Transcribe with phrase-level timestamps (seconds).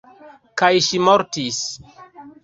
[0.61, 1.59] Kaj ŝi mortis.